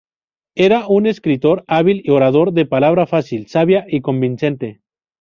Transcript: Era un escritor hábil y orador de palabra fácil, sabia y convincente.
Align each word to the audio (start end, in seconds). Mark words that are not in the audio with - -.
Era 0.55 0.87
un 0.87 1.05
escritor 1.05 1.63
hábil 1.67 2.01
y 2.03 2.09
orador 2.09 2.53
de 2.53 2.65
palabra 2.65 3.05
fácil, 3.05 3.45
sabia 3.45 3.85
y 3.87 4.01
convincente. 4.01 4.81